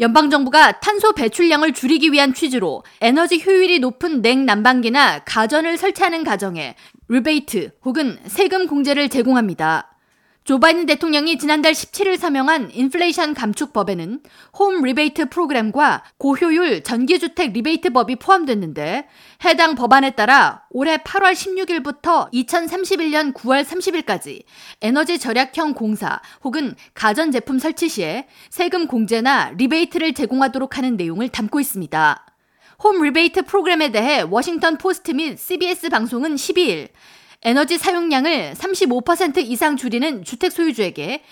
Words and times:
연방정부가 0.00 0.80
탄소 0.80 1.12
배출량을 1.12 1.74
줄이기 1.74 2.10
위한 2.10 2.32
취지로 2.32 2.82
에너지 3.02 3.42
효율이 3.44 3.80
높은 3.80 4.22
냉난방기나 4.22 5.20
가전을 5.26 5.76
설치하는 5.76 6.24
가정에 6.24 6.74
리베이트 7.08 7.72
혹은 7.84 8.18
세금 8.26 8.66
공제를 8.66 9.10
제공합니다. 9.10 9.89
조 10.44 10.58
바이든 10.58 10.86
대통령이 10.86 11.36
지난달 11.38 11.72
17일 11.72 12.16
서명한 12.16 12.70
인플레이션 12.72 13.34
감축법에는 13.34 14.20
홈 14.58 14.82
리베이트 14.82 15.28
프로그램과 15.28 16.02
고효율 16.16 16.82
전기주택 16.82 17.52
리베이트 17.52 17.90
법이 17.90 18.16
포함됐는데 18.16 19.06
해당 19.44 19.74
법안에 19.74 20.12
따라 20.12 20.64
올해 20.70 20.96
8월 20.96 21.34
16일부터 21.34 22.32
2031년 22.32 23.34
9월 23.34 23.64
30일까지 23.64 24.42
에너지 24.80 25.18
절약형 25.18 25.74
공사 25.74 26.20
혹은 26.42 26.74
가전제품 26.94 27.58
설치 27.58 27.90
시에 27.90 28.26
세금 28.48 28.86
공제나 28.86 29.52
리베이트를 29.58 30.14
제공하도록 30.14 30.78
하는 30.78 30.96
내용을 30.96 31.28
담고 31.28 31.60
있습니다. 31.60 32.26
홈 32.82 33.02
리베이트 33.02 33.42
프로그램에 33.42 33.92
대해 33.92 34.22
워싱턴 34.22 34.78
포스트 34.78 35.10
및 35.10 35.38
CBS 35.38 35.90
방송은 35.90 36.36
12일 36.36 36.88
에너지 37.42 37.78
사용량을 37.78 38.52
35% 38.54 39.38
이상 39.38 39.76
줄이는 39.76 40.24
주택 40.24 40.52
소유주에게 40.52 41.22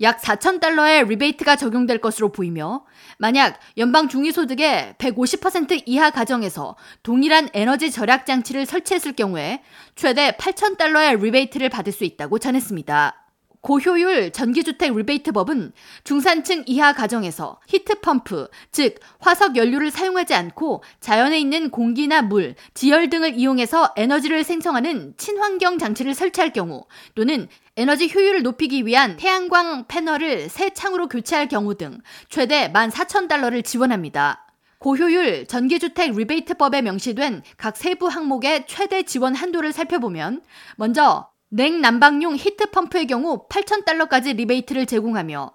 약 0.00 0.20
4천 0.20 0.60
달러의 0.60 1.08
리베이트가 1.08 1.56
적용될 1.56 2.00
것으로 2.00 2.30
보이며 2.30 2.84
만약 3.18 3.58
연방 3.76 4.08
중위소득의 4.08 4.94
150% 4.98 5.82
이하 5.86 6.10
가정에서 6.10 6.76
동일한 7.02 7.48
에너지 7.52 7.90
절약 7.90 8.24
장치를 8.24 8.64
설치했을 8.64 9.14
경우에 9.14 9.62
최대 9.96 10.30
8천 10.38 10.78
달러의 10.78 11.16
리베이트를 11.16 11.68
받을 11.68 11.92
수 11.92 12.04
있다고 12.04 12.38
전했습니다. 12.38 13.17
고효율 13.60 14.30
전기주택 14.30 14.94
리베이트법은 14.94 15.72
중산층 16.04 16.64
이하 16.66 16.92
가정에서 16.92 17.60
히트펌프, 17.66 18.48
즉 18.72 18.96
화석 19.18 19.56
연료를 19.56 19.90
사용하지 19.90 20.34
않고 20.34 20.82
자연에 21.00 21.38
있는 21.38 21.70
공기나 21.70 22.22
물, 22.22 22.54
지열 22.74 23.10
등을 23.10 23.34
이용해서 23.34 23.92
에너지를 23.96 24.44
생성하는 24.44 25.14
친환경 25.16 25.78
장치를 25.78 26.14
설치할 26.14 26.52
경우 26.52 26.84
또는 27.14 27.48
에너지 27.76 28.10
효율을 28.12 28.42
높이기 28.42 28.86
위한 28.86 29.16
태양광 29.16 29.86
패널을 29.86 30.48
새 30.48 30.70
창으로 30.70 31.08
교체할 31.08 31.48
경우 31.48 31.74
등 31.74 32.00
최대 32.28 32.72
14,000달러를 32.72 33.64
지원합니다. 33.64 34.44
고효율 34.78 35.46
전기주택 35.46 36.16
리베이트법에 36.16 36.82
명시된 36.82 37.42
각 37.56 37.76
세부 37.76 38.06
항목의 38.06 38.66
최대 38.68 39.02
지원 39.02 39.34
한도를 39.34 39.72
살펴보면 39.72 40.42
먼저 40.76 41.28
냉난방용 41.50 42.36
히트펌프의 42.36 43.06
경우 43.06 43.48
8,000달러까지 43.48 44.36
리베이트를 44.36 44.84
제공하며 44.84 45.50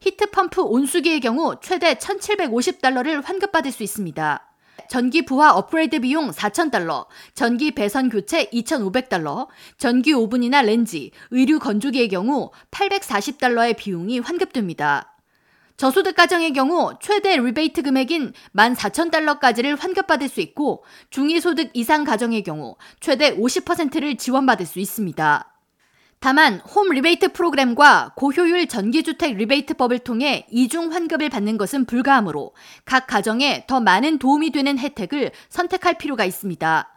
히트펌프 0.00 0.62
온수기의 0.62 1.18
경우 1.18 1.56
최대 1.60 1.94
1,750달러를 1.94 3.24
환급받을 3.24 3.72
수 3.72 3.82
있습니다. 3.82 4.48
전기 4.88 5.24
부하 5.24 5.52
업그레이드 5.52 5.98
비용 5.98 6.30
4,000달러, 6.30 7.06
전기 7.34 7.72
배선 7.72 8.08
교체 8.08 8.44
2,500달러, 8.50 9.48
전기 9.78 10.12
오븐이나 10.12 10.62
렌지, 10.62 11.10
의류 11.32 11.58
건조기의 11.58 12.08
경우 12.08 12.50
840달러의 12.70 13.76
비용이 13.76 14.20
환급됩니다. 14.20 15.11
저소득 15.82 16.14
가정의 16.14 16.52
경우 16.52 16.92
최대 17.00 17.36
리베이트 17.36 17.82
금액인 17.82 18.34
14,000달러까지를 18.54 19.76
환급받을 19.76 20.28
수 20.28 20.40
있고 20.40 20.84
중위소득 21.10 21.70
이상 21.72 22.04
가정의 22.04 22.44
경우 22.44 22.76
최대 23.00 23.36
50%를 23.36 24.16
지원받을 24.16 24.64
수 24.64 24.78
있습니다. 24.78 25.52
다만 26.20 26.60
홈 26.60 26.90
리베이트 26.90 27.32
프로그램과 27.32 28.12
고효율 28.14 28.68
전기주택 28.68 29.36
리베이트법을 29.36 29.98
통해 29.98 30.46
이중 30.52 30.92
환급을 30.92 31.28
받는 31.30 31.58
것은 31.58 31.86
불가하므로 31.86 32.54
각 32.84 33.08
가정에 33.08 33.64
더 33.66 33.80
많은 33.80 34.20
도움이 34.20 34.52
되는 34.52 34.78
혜택을 34.78 35.32
선택할 35.48 35.98
필요가 35.98 36.24
있습니다. 36.24 36.91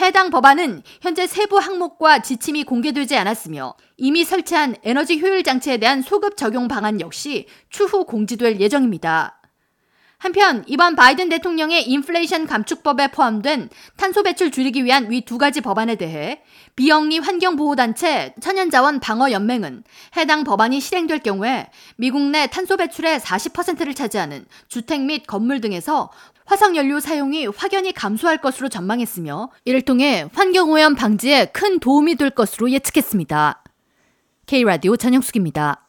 해당 0.00 0.30
법안은 0.30 0.82
현재 1.00 1.26
세부 1.26 1.58
항목과 1.58 2.20
지침이 2.20 2.62
공개되지 2.62 3.16
않았으며 3.16 3.74
이미 3.96 4.22
설치한 4.22 4.76
에너지 4.84 5.18
효율 5.18 5.42
장치에 5.42 5.78
대한 5.78 6.02
소급 6.02 6.36
적용 6.36 6.68
방안 6.68 7.00
역시 7.00 7.46
추후 7.68 8.04
공지될 8.04 8.60
예정입니다. 8.60 9.34
한편 10.18 10.64
이번 10.66 10.96
바이든 10.96 11.28
대통령의 11.28 11.88
인플레이션 11.88 12.46
감축법에 12.46 13.08
포함된 13.12 13.70
탄소 13.96 14.24
배출 14.24 14.50
줄이기 14.50 14.84
위한 14.84 15.10
위 15.10 15.20
두 15.20 15.38
가지 15.38 15.60
법안에 15.60 15.94
대해 15.94 16.42
비영리 16.74 17.18
환경보호단체 17.20 18.34
천연자원 18.40 18.98
방어연맹은 18.98 19.84
해당 20.16 20.42
법안이 20.42 20.80
실행될 20.80 21.20
경우에 21.20 21.70
미국 21.96 22.22
내 22.22 22.48
탄소 22.48 22.76
배출의 22.76 23.20
40%를 23.20 23.94
차지하는 23.94 24.46
주택 24.66 25.02
및 25.02 25.24
건물 25.26 25.60
등에서 25.60 26.10
화석연료 26.48 27.00
사용이 27.00 27.46
확연히 27.46 27.92
감소할 27.92 28.38
것으로 28.38 28.70
전망했으며 28.70 29.50
이를 29.66 29.82
통해 29.82 30.26
환경오염 30.32 30.94
방지에 30.94 31.46
큰 31.46 31.78
도움이 31.78 32.14
될 32.14 32.30
것으로 32.30 32.70
예측했습니다. 32.70 33.62
K라디오 34.46 34.96
전영숙입니다. 34.96 35.87